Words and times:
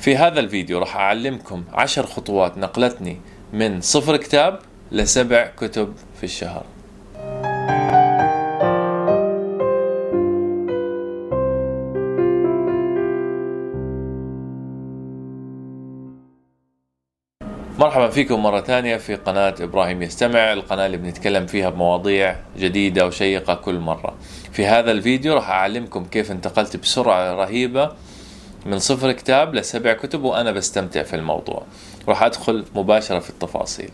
في 0.00 0.16
هذا 0.16 0.40
الفيديو 0.40 0.78
راح 0.78 0.96
أعلمكم 0.96 1.64
عشر 1.72 2.06
خطوات 2.06 2.58
نقلتني 2.58 3.20
من 3.52 3.80
صفر 3.80 4.16
كتاب 4.16 4.58
لسبع 4.92 5.46
كتب 5.56 5.94
في 6.16 6.24
الشهر. 6.24 6.64
مرحبا 17.78 18.08
فيكم 18.08 18.42
مرة 18.42 18.60
ثانية 18.60 18.96
في 18.96 19.14
قناة 19.14 19.54
إبراهيم 19.60 20.02
يستمع 20.02 20.52
القناة 20.52 20.86
اللي 20.86 20.96
بنتكلم 20.96 21.46
فيها 21.46 21.70
بمواضيع 21.70 22.36
جديدة 22.58 23.06
وشيقة 23.06 23.54
كل 23.54 23.78
مرة. 23.78 24.14
في 24.52 24.66
هذا 24.66 24.90
الفيديو 24.90 25.34
راح 25.34 25.50
أعلمكم 25.50 26.04
كيف 26.04 26.30
انتقلت 26.30 26.76
بسرعة 26.76 27.32
رهيبة 27.32 27.92
من 28.66 28.78
صفر 28.78 29.12
كتاب 29.12 29.54
لسبع 29.54 29.92
كتب 29.92 30.22
وأنا 30.22 30.52
بستمتع 30.52 31.02
في 31.02 31.16
الموضوع. 31.16 31.62
راح 32.08 32.22
أدخل 32.22 32.64
مباشرة 32.74 33.18
في 33.18 33.30
التفاصيل. 33.30 33.90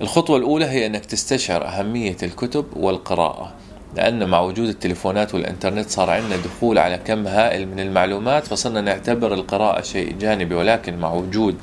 الخطوة 0.00 0.36
الأولى 0.36 0.64
هي 0.64 0.86
أنك 0.86 1.06
تستشعر 1.06 1.66
أهمية 1.66 2.16
الكتب 2.22 2.66
والقراءة 2.76 3.54
لأن 3.96 4.28
مع 4.28 4.40
وجود 4.40 4.68
التليفونات 4.68 5.34
والإنترنت 5.34 5.90
صار 5.90 6.10
عندنا 6.10 6.36
دخول 6.36 6.78
على 6.78 6.96
كم 6.98 7.26
هائل 7.26 7.68
من 7.68 7.80
المعلومات 7.80 8.46
فصرنا 8.46 8.80
نعتبر 8.80 9.34
القراءة 9.34 9.82
شيء 9.82 10.12
جانبي 10.12 10.54
ولكن 10.54 10.98
مع 10.98 11.12
وجود 11.12 11.56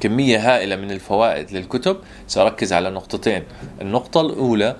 كمية 0.00 0.38
هائلة 0.54 0.76
من 0.76 0.90
الفوائد 0.90 1.52
للكتب 1.52 1.96
سأركز 2.26 2.72
على 2.72 2.90
نقطتين. 2.90 3.42
النقطة 3.80 4.20
الأولى 4.20 4.76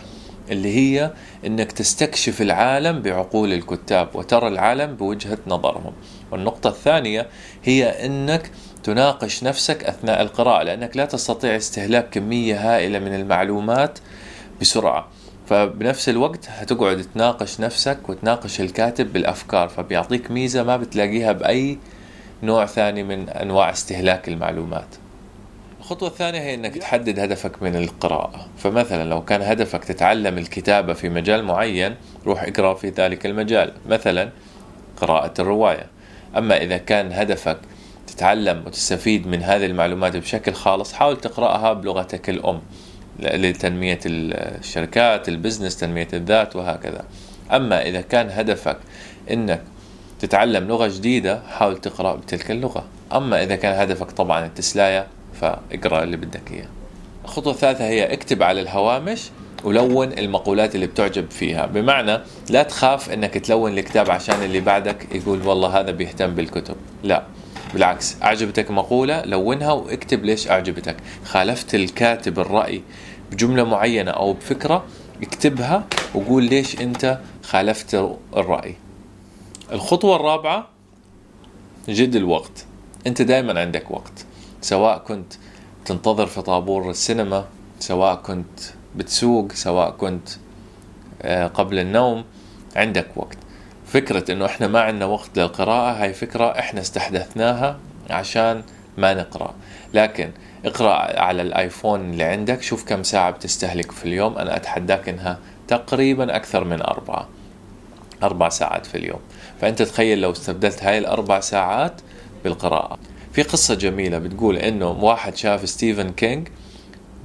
اللي 0.50 0.76
هي 0.76 1.10
إنك 1.46 1.72
تستكشف 1.72 2.42
العالم 2.42 3.02
بعقول 3.02 3.52
الكتاب 3.52 4.08
وترى 4.14 4.48
العالم 4.48 4.96
بوجهة 4.96 5.38
نظرهم. 5.46 5.92
والنقطة 6.36 6.68
الثانية 6.68 7.26
هي 7.64 8.06
إنك 8.06 8.50
تناقش 8.84 9.44
نفسك 9.44 9.84
أثناء 9.84 10.22
القراءة 10.22 10.62
لأنك 10.62 10.96
لا 10.96 11.04
تستطيع 11.04 11.56
استهلاك 11.56 12.10
كمية 12.10 12.74
هائلة 12.74 12.98
من 12.98 13.14
المعلومات 13.14 13.98
بسرعة. 14.60 15.08
فبنفس 15.46 16.08
الوقت 16.08 16.48
هتقعد 16.48 17.06
تناقش 17.14 17.60
نفسك 17.60 18.08
وتناقش 18.08 18.60
الكاتب 18.60 19.12
بالأفكار 19.12 19.68
فبيعطيك 19.68 20.30
ميزة 20.30 20.62
ما 20.62 20.76
بتلاقيها 20.76 21.32
بأي 21.32 21.78
نوع 22.42 22.66
ثاني 22.66 23.02
من 23.02 23.28
أنواع 23.28 23.70
استهلاك 23.70 24.28
المعلومات. 24.28 24.86
الخطوة 25.80 26.08
الثانية 26.08 26.40
هي 26.40 26.54
إنك 26.54 26.78
تحدد 26.78 27.18
هدفك 27.18 27.62
من 27.62 27.76
القراءة. 27.76 28.46
فمثلا 28.58 29.08
لو 29.08 29.24
كان 29.24 29.42
هدفك 29.42 29.84
تتعلم 29.84 30.38
الكتابة 30.38 30.92
في 30.92 31.08
مجال 31.08 31.44
معين 31.44 31.94
روح 32.26 32.42
اقرأ 32.42 32.74
في 32.74 32.88
ذلك 32.88 33.26
المجال. 33.26 33.72
مثلا 33.88 34.30
قراءة 34.96 35.34
الرواية. 35.38 35.95
أما 36.36 36.62
إذا 36.62 36.76
كان 36.76 37.12
هدفك 37.12 37.58
تتعلم 38.06 38.62
وتستفيد 38.66 39.26
من 39.26 39.42
هذه 39.42 39.66
المعلومات 39.66 40.16
بشكل 40.16 40.52
خالص 40.52 40.92
حاول 40.92 41.16
تقرأها 41.16 41.72
بلغتك 41.72 42.30
الأم 42.30 42.60
لتنمية 43.20 43.98
الشركات 44.06 45.28
البزنس 45.28 45.76
تنمية 45.76 46.08
الذات 46.12 46.56
وهكذا. 46.56 47.04
أما 47.52 47.82
إذا 47.82 48.00
كان 48.00 48.30
هدفك 48.30 48.76
أنك 49.30 49.62
تتعلم 50.20 50.68
لغة 50.68 50.86
جديدة 50.86 51.40
حاول 51.48 51.76
تقرأ 51.76 52.16
بتلك 52.16 52.50
اللغة. 52.50 52.84
أما 53.12 53.42
إذا 53.42 53.56
كان 53.56 53.80
هدفك 53.80 54.10
طبعا 54.10 54.46
التسلاية 54.46 55.06
فاقرأ 55.40 56.02
اللي 56.02 56.16
بدك 56.16 56.52
إياه. 56.52 56.68
الخطوة 57.24 57.52
الثالثة 57.52 57.84
هي 57.84 58.12
اكتب 58.12 58.42
على 58.42 58.60
الهوامش 58.60 59.30
ولون 59.66 60.12
المقولات 60.12 60.74
اللي 60.74 60.86
بتعجب 60.86 61.30
فيها. 61.30 61.66
بمعنى 61.66 62.20
لا 62.50 62.62
تخاف 62.62 63.10
إنك 63.10 63.34
تلون 63.34 63.78
الكتاب 63.78 64.10
عشان 64.10 64.42
اللي 64.42 64.60
بعدك 64.60 65.14
يقول 65.14 65.46
والله 65.46 65.80
هذا 65.80 65.90
بيهتم 65.90 66.34
بالكتب. 66.34 66.76
لا 67.02 67.22
بالعكس 67.74 68.16
أعجبتك 68.22 68.70
مقولة 68.70 69.24
لونها 69.24 69.72
واكتب 69.72 70.24
ليش 70.24 70.50
أعجبتك. 70.50 70.96
خالفت 71.24 71.74
الكاتب 71.74 72.38
الرأي 72.38 72.82
بجملة 73.32 73.64
معينة 73.64 74.10
أو 74.10 74.32
بفكرة 74.32 74.84
اكتبها 75.22 75.84
وقول 76.14 76.44
ليش 76.44 76.80
أنت 76.80 77.18
خالفت 77.42 77.94
الرأي. 78.36 78.74
الخطوة 79.72 80.16
الرابعة 80.16 80.68
جد 81.88 82.16
الوقت. 82.16 82.64
أنت 83.06 83.22
دائما 83.22 83.60
عندك 83.60 83.90
وقت 83.90 84.24
سواء 84.60 84.98
كنت 84.98 85.32
تنتظر 85.84 86.26
في 86.26 86.42
طابور 86.42 86.90
السينما 86.90 87.44
سواء 87.80 88.14
كنت 88.14 88.60
بتسوق 88.96 89.52
سواء 89.52 89.90
كنت 89.90 90.28
آه، 91.22 91.46
قبل 91.46 91.78
النوم 91.78 92.24
عندك 92.76 93.06
وقت. 93.16 93.38
فكرة 93.86 94.32
إنه 94.32 94.46
إحنا 94.46 94.66
ما 94.66 94.80
عندنا 94.80 95.04
وقت 95.04 95.38
للقراءة 95.38 96.02
هاي 96.02 96.12
فكرة 96.14 96.58
إحنا 96.58 96.80
استحدثناها 96.80 97.78
عشان 98.10 98.62
ما 98.98 99.14
نقرأ. 99.14 99.54
لكن 99.94 100.30
اقرأ 100.64 101.20
على 101.20 101.42
الآيفون 101.42 102.10
اللي 102.10 102.24
عندك 102.24 102.62
شوف 102.62 102.84
كم 102.84 103.02
ساعة 103.02 103.30
بتستهلك 103.30 103.92
في 103.92 104.04
اليوم. 104.04 104.38
أنا 104.38 104.56
أتحداك 104.56 105.08
إنها 105.08 105.38
تقريبا 105.68 106.36
أكثر 106.36 106.64
من 106.64 106.82
أربعة 106.82 107.28
أربع 108.22 108.48
ساعات 108.48 108.86
في 108.86 108.94
اليوم. 108.98 109.20
فأنت 109.60 109.82
تخيل 109.82 110.20
لو 110.20 110.30
استبدلت 110.32 110.84
هاي 110.84 110.98
الأربع 110.98 111.40
ساعات 111.40 112.00
بالقراءة. 112.44 112.98
في 113.32 113.42
قصة 113.42 113.74
جميلة 113.74 114.18
بتقول 114.18 114.56
إنه 114.56 114.90
واحد 114.90 115.36
شاف 115.36 115.68
ستيفن 115.68 116.10
كينج 116.10 116.48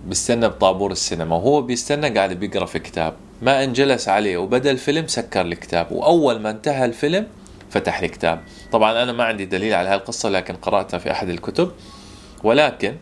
بيستنى 0.07 0.47
بطابور 0.47 0.91
السينما 0.91 1.35
وهو 1.35 1.61
بيستنى 1.61 2.09
قاعد 2.09 2.33
بيقرأ 2.33 2.65
في 2.65 2.79
كتاب. 2.79 3.13
ما 3.41 3.63
ان 3.63 3.73
جلس 3.73 4.07
عليه 4.09 4.37
وبدأ 4.37 4.71
الفيلم 4.71 5.07
سكر 5.07 5.41
الكتاب 5.41 5.91
وأول 5.91 6.39
ما 6.39 6.49
انتهى 6.49 6.85
الفيلم 6.85 7.27
فتح 7.69 7.99
الكتاب 7.99 8.41
طبعا 8.71 9.03
أنا 9.03 9.11
ما 9.11 9.23
عندي 9.23 9.45
دليل 9.45 9.73
على 9.73 9.89
هالقصة 9.89 10.29
لكن 10.29 10.55
قرأتها 10.55 10.97
في 10.97 11.11
أحد 11.11 11.29
الكتب. 11.29 11.71
ولكن 12.43 12.95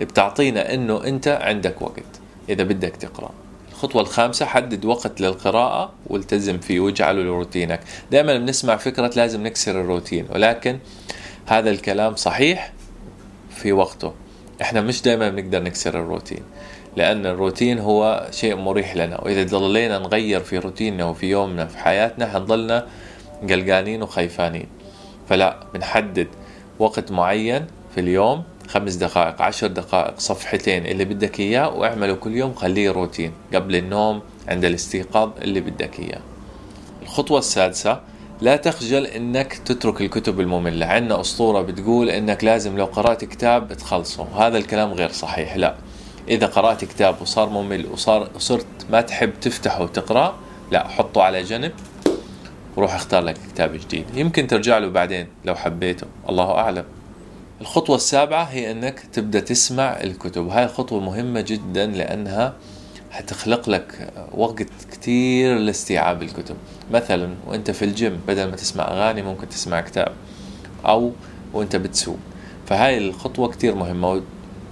بتعطينا 0.00 0.74
إنه 0.74 1.04
أنت 1.04 1.28
عندك 1.28 1.82
وقت 1.82 2.20
إذا 2.48 2.62
بدك 2.64 2.96
تقرأ. 2.96 3.30
الخطوة 3.72 4.02
الخامسة 4.02 4.46
حدد 4.46 4.84
وقت 4.84 5.20
للقراءة 5.20 5.92
والتزم 6.06 6.58
فيه 6.58 6.80
واجعله 6.80 7.22
لروتينك. 7.22 7.80
دائما 8.10 8.38
بنسمع 8.38 8.76
فكرة 8.76 9.10
لازم 9.16 9.42
نكسر 9.42 9.80
الروتين 9.80 10.26
ولكن 10.34 10.78
هذا 11.46 11.70
الكلام 11.70 12.16
صحيح 12.16 12.72
في 13.50 13.72
وقته. 13.72 14.12
إحنا 14.62 14.80
مش 14.80 15.02
دائما 15.02 15.28
بنقدر 15.28 15.62
نكسر 15.62 16.00
الروتين 16.00 16.42
لأن 16.96 17.26
الروتين 17.26 17.78
هو 17.78 18.26
شيء 18.30 18.56
مريح 18.56 18.96
لنا 18.96 19.20
وإذا 19.20 19.58
ضلينا 19.58 19.98
نغير 19.98 20.40
في 20.40 20.58
روتيننا 20.58 21.04
وفي 21.04 21.26
يومنا 21.26 21.66
في 21.66 21.78
حياتنا 21.78 22.26
حنضلنا 22.26 22.86
قلقانين 23.50 24.02
وخيفانين. 24.02 24.66
فلا 25.28 25.56
بنحدد 25.74 26.28
وقت 26.78 27.12
معين 27.12 27.66
في 27.94 28.00
اليوم 28.00 28.42
خمس 28.68 28.94
دقائق 28.94 29.42
عشر 29.42 29.66
دقائق 29.66 30.18
صفحتين 30.18 30.86
اللي 30.86 31.04
بدك 31.04 31.40
إياه 31.40 31.74
واعمله 31.74 32.14
كل 32.14 32.36
يوم 32.36 32.54
خليه 32.54 32.90
روتين 32.90 33.32
قبل 33.54 33.76
النوم 33.76 34.22
عند 34.48 34.64
الاستيقاظ 34.64 35.30
اللي 35.42 35.60
بدك 35.60 36.00
إياه. 36.00 36.20
الخطوة 37.02 37.38
السادسة 37.38 38.00
لا 38.42 38.56
تخجل 38.56 39.06
إنك 39.06 39.52
تترك 39.52 40.00
الكتب 40.00 40.40
المملة. 40.40 40.86
عندنا 40.86 41.20
أسطورة 41.20 41.62
بتقول 41.62 42.10
إنك 42.10 42.44
لازم 42.44 42.76
لو 42.76 42.84
قرأت 42.84 43.24
كتاب 43.24 43.72
تخلصه. 43.72 44.46
هذا 44.46 44.58
الكلام 44.58 44.92
غير 44.92 45.12
صحيح 45.12 45.56
لا. 45.56 45.74
إذا 46.28 46.46
قرأت 46.46 46.84
كتاب 46.84 47.22
وصار 47.22 47.48
ممل 47.48 47.86
وصار 47.86 48.28
صرت 48.38 48.66
ما 48.90 49.00
تحب 49.00 49.32
تفتحه 49.40 49.82
وتقرأ 49.82 50.34
لا 50.70 50.88
حطه 50.88 51.22
على 51.22 51.42
جنب 51.42 51.72
وروح 52.76 52.94
اختار 52.94 53.22
لك 53.22 53.36
كتاب 53.54 53.72
جديد. 53.72 54.04
يمكن 54.14 54.46
ترجع 54.46 54.78
له 54.78 54.88
بعدين 54.88 55.26
لو 55.44 55.54
حبيته. 55.54 56.06
الله 56.28 56.50
أعلم. 56.50 56.84
الخطوة 57.60 57.96
السابعة 57.96 58.44
هي 58.44 58.70
إنك 58.70 59.00
تبدأ 59.12 59.40
تسمع 59.40 60.00
الكتب. 60.00 60.48
هاي 60.48 60.64
الخطوة 60.64 61.00
مهمة 61.00 61.40
جدا 61.40 61.86
لأنها 61.86 62.54
حتخلق 63.12 63.68
لك 63.68 64.12
وقت 64.34 64.66
كتير 64.92 65.58
لاستيعاب 65.58 66.22
الكتب. 66.22 66.56
مثلا 66.90 67.34
وأنت 67.46 67.70
في 67.70 67.84
الجيم 67.84 68.20
بدل 68.28 68.50
ما 68.50 68.56
تسمع 68.56 68.88
أغاني 68.88 69.22
ممكن 69.22 69.48
تسمع 69.48 69.80
كتاب 69.80 70.12
أو 70.86 71.12
وأنت 71.52 71.76
بتسوق. 71.76 72.18
فهاي 72.66 72.98
الخطوة 72.98 73.48
كتير 73.48 73.74
مهمة 73.74 74.22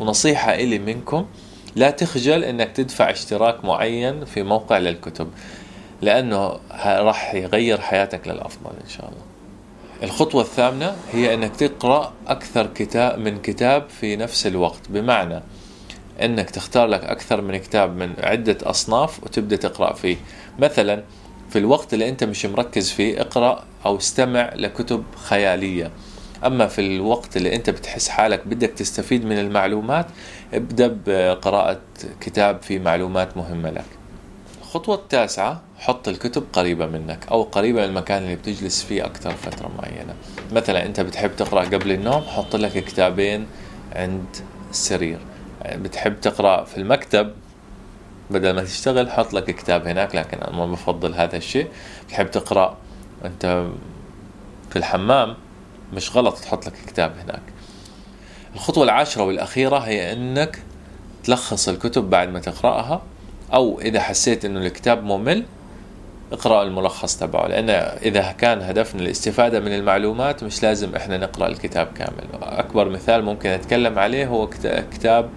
ونصيحة 0.00 0.54
إلي 0.54 0.78
منكم 0.78 1.26
لا 1.76 1.90
تخجل 1.90 2.44
إنك 2.44 2.72
تدفع 2.72 3.10
اشتراك 3.10 3.64
معين 3.64 4.24
في 4.24 4.42
موقع 4.42 4.78
للكتب 4.78 5.30
لأنه 6.02 6.60
راح 6.84 7.34
يغير 7.34 7.80
حياتك 7.80 8.28
للأفضل 8.28 8.70
إن 8.84 8.88
شاء 8.88 9.08
الله. 9.08 9.22
الخطوة 10.02 10.42
الثامنة 10.42 10.96
هي 11.12 11.34
إنك 11.34 11.56
تقرأ 11.56 12.12
أكثر 12.26 12.66
كتاب 12.66 13.18
من 13.18 13.38
كتاب 13.38 13.88
في 14.00 14.16
نفس 14.16 14.46
الوقت. 14.46 14.80
بمعنى 14.88 15.42
إنك 16.22 16.50
تختار 16.50 16.86
لك 16.86 17.04
أكثر 17.04 17.40
من 17.40 17.56
كتاب 17.56 17.96
من 17.96 18.12
عدة 18.18 18.58
أصناف 18.62 19.24
وتبدأ 19.24 19.56
تقرأ 19.56 19.92
فيه. 19.92 20.16
مثلا 20.58 21.02
في 21.50 21.58
الوقت 21.58 21.94
اللي 21.94 22.08
أنت 22.08 22.24
مش 22.24 22.46
مركز 22.46 22.90
فيه 22.90 23.20
اقرأ 23.20 23.64
أو 23.86 23.96
استمع 23.96 24.52
لكتب 24.54 25.04
خيالية. 25.16 25.90
أما 26.46 26.66
في 26.66 26.80
الوقت 26.80 27.36
اللي 27.36 27.54
أنت 27.54 27.70
بتحس 27.70 28.08
حالك 28.08 28.46
بدك 28.46 28.70
تستفيد 28.70 29.24
من 29.24 29.38
المعلومات 29.38 30.06
ابدأ 30.54 30.98
بقراءة 31.06 31.80
كتاب 32.20 32.62
فيه 32.62 32.78
معلومات 32.78 33.36
مهمة 33.36 33.70
لك. 33.70 33.84
الخطوة 34.62 34.94
التاسعة 34.94 35.62
حط 35.78 36.08
الكتب 36.08 36.44
قريبة 36.52 36.86
منك 36.86 37.26
أو 37.30 37.42
قريبة 37.42 37.80
من 37.80 37.88
المكان 37.88 38.22
اللي 38.22 38.36
بتجلس 38.36 38.82
فيه 38.82 39.04
أكثر 39.06 39.30
فترة 39.30 39.70
معينة. 39.78 40.14
مثلا 40.52 40.86
أنت 40.86 41.00
بتحب 41.00 41.30
تقرأ 41.36 41.64
قبل 41.64 41.92
النوم 41.92 42.22
حط 42.22 42.56
لك 42.56 42.84
كتابين 42.84 43.46
عند 43.92 44.24
السرير 44.70 45.18
بتحب 45.66 46.20
تقرأ 46.20 46.64
في 46.64 46.76
المكتب 46.76 47.32
بدل 48.30 48.50
ما 48.50 48.64
تشتغل 48.64 49.10
حط 49.10 49.32
لك 49.32 49.44
كتاب 49.44 49.86
هناك 49.86 50.14
لكن 50.14 50.38
أنا 50.38 50.56
ما 50.56 50.66
بفضل 50.66 51.14
هذا 51.14 51.36
الشيء. 51.36 51.68
بتحب 52.06 52.30
تقرأ 52.30 52.76
أنت 53.24 53.66
في 54.70 54.76
الحمام 54.76 55.36
مش 55.92 56.16
غلط 56.16 56.38
تحط 56.38 56.66
لك 56.66 56.72
كتاب 56.86 57.12
هناك. 57.24 57.42
الخطوة 58.54 58.84
العاشرة 58.84 59.22
والأخيرة 59.22 59.78
هي 59.78 60.12
أنك 60.12 60.62
تلخص 61.24 61.68
الكتب 61.68 62.10
بعد 62.10 62.28
ما 62.28 62.40
تقرأها 62.40 63.02
أو 63.52 63.80
إذا 63.80 64.00
حسيت 64.00 64.44
أنه 64.44 64.60
الكتاب 64.60 65.02
ممل 65.04 65.44
اقرأ 66.32 66.62
الملخص 66.62 67.16
تبعه. 67.16 67.46
لأن 67.46 67.70
إذا 68.02 68.32
كان 68.32 68.62
هدفنا 68.62 69.02
الاستفادة 69.02 69.60
من 69.60 69.74
المعلومات 69.74 70.44
مش 70.44 70.62
لازم 70.62 70.96
إحنا 70.96 71.18
نقرأ 71.18 71.46
الكتاب 71.48 71.88
كامل. 71.94 72.24
أكبر 72.42 72.88
مثال 72.88 73.24
ممكن 73.24 73.48
أتكلم 73.48 73.98
عليه 73.98 74.26
هو 74.26 74.46
كتاب 74.92 75.30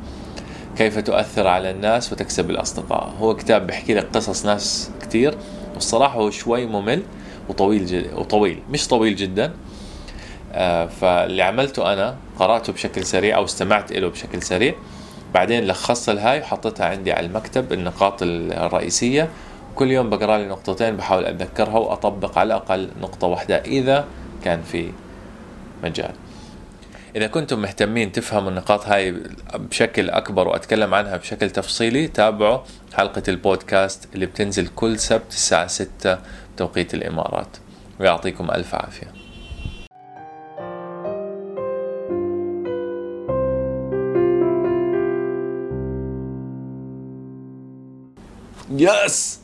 كيف 0.78 1.00
تؤثر 1.00 1.48
على 1.48 1.72
الناس 1.72 2.14
وتكسب 2.14 2.50
الأصدقاء. 2.50 3.14
هو 3.20 3.36
كتاب 3.36 3.68
بيحكي 3.68 3.94
لك 3.94 4.08
قصص 4.14 4.46
ناس 4.46 4.92
كتير 5.02 5.38
والصراحة 5.74 6.20
هو 6.20 6.30
شوي 6.30 6.66
ممل 6.66 7.04
وطويل 7.50 7.86
جد 7.86 8.14
وطويل 8.14 8.60
مش 8.70 8.88
طويل 8.88 9.16
جدا. 9.16 9.54
آه 10.54 10.86
فاللي 10.86 11.44
عملته 11.44 11.94
أنا 11.94 12.16
قرأته 12.40 12.74
بشكل 12.74 13.06
سريع 13.06 13.38
أو 13.38 13.46
استمعت 13.46 13.92
له 13.92 14.08
بشكل 14.08 14.42
سريع 14.42 14.74
بعدين 15.34 15.68
لخصت 15.68 16.10
الهاي 16.10 16.40
وحطيتها 16.40 16.86
عندي 16.86 17.12
على 17.12 17.25
المكتب 17.25 17.74
النقاط 17.74 18.20
الرئيسية. 18.22 19.30
كل 19.75 19.92
يوم 19.92 20.10
بقرأ 20.10 20.38
لي 20.38 20.48
نقطتين 20.48 20.98
بحاول 20.98 21.25
أتذكرها 21.25 21.78
وأطبق 21.78 22.38
على 22.38 22.48
الأقل 22.48 22.90
نقطة 23.02 23.28
واحدة 23.28 23.58
إذا 23.58 24.06
كان 24.44 24.62
في 24.62 24.92
مجال. 25.84 26.12
إذا 27.15 27.27
كنتم 27.27 27.60
مهتمين 27.62 28.12
تفهموا 28.12 28.50
النقاط 28.50 28.86
هاي 28.88 29.15
بشكل 29.56 30.10
أكبر 30.10 30.48
وأتكلم 30.48 30.94
عنها 30.94 31.18
بشكل 31.18 31.50
تفصيلي 31.50 32.07
تابعوا 32.07 32.60
حلقة 32.94 33.24
البودكاست 33.27 34.07
اللي 34.15 34.25
بتنزل 34.25 34.68
كل 34.68 35.00
سبت 35.00 35.30
الساعة 35.30 35.68
6 35.68 36.19
بتوقيت 36.56 36.94
الإمارات 36.94 37.57
ويعطيكم 38.00 38.51
ألف 38.51 38.75
عافية 38.75 39.13
Yes! 48.77 49.43